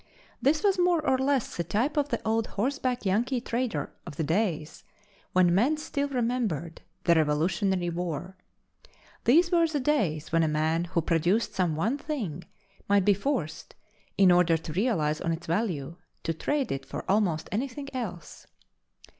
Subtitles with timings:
[0.41, 4.23] This was more or less the type of the old horseback Yankee trader of the
[4.23, 4.83] days
[5.33, 8.35] when men still remembered the Revolutionary War.
[9.25, 12.43] These were the days when a man who produced some one thing
[12.89, 13.75] might be forced,
[14.17, 18.47] in order to realize on its value, to trade it for almost anything else.